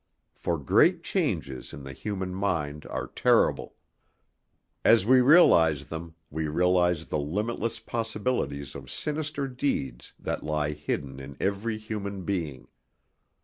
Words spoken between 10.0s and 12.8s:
that lie hidden in every human being.